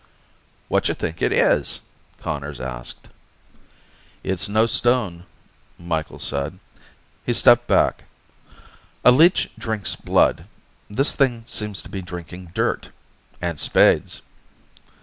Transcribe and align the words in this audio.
"Whatcha 0.67 0.95
think 0.95 1.21
it 1.21 1.31
is?" 1.31 1.81
Conners 2.19 2.59
asked. 2.59 3.07
"It's 4.23 4.49
no 4.49 4.65
stone," 4.65 5.27
Micheals 5.77 6.23
said. 6.23 6.57
He 7.23 7.33
stepped 7.33 7.67
back. 7.67 8.05
"A 9.05 9.11
leech 9.11 9.51
drinks 9.59 9.95
blood. 9.95 10.45
This 10.89 11.13
thing 11.13 11.43
seems 11.45 11.83
to 11.83 11.89
be 11.89 12.01
drinking 12.01 12.49
dirt. 12.55 12.89
And 13.41 13.59
spades." 13.59 14.23